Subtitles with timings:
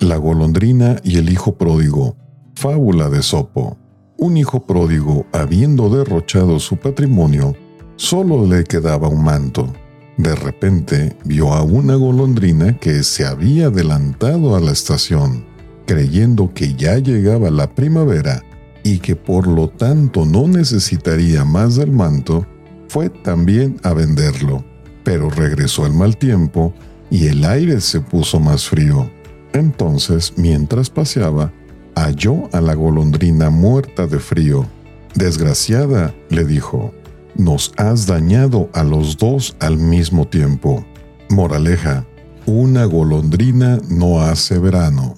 [0.00, 2.16] La golondrina y el hijo pródigo.
[2.54, 3.78] Fábula de Sopo.
[4.18, 7.56] Un hijo pródigo, habiendo derrochado su patrimonio,
[7.96, 9.72] solo le quedaba un manto.
[10.18, 15.46] De repente vio a una golondrina que se había adelantado a la estación,
[15.86, 18.42] creyendo que ya llegaba la primavera
[18.84, 22.46] y que por lo tanto no necesitaría más del manto,
[22.88, 24.62] fue también a venderlo.
[25.04, 26.74] Pero regresó el mal tiempo
[27.10, 29.10] y el aire se puso más frío.
[29.56, 31.50] Entonces, mientras paseaba,
[31.94, 34.66] halló a la golondrina muerta de frío.
[35.14, 36.92] Desgraciada, le dijo,
[37.36, 40.84] nos has dañado a los dos al mismo tiempo.
[41.30, 42.06] Moraleja,
[42.44, 45.14] una golondrina no hace verano.